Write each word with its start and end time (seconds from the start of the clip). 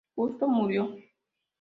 Justo 0.15 0.47
murió. 0.47 0.95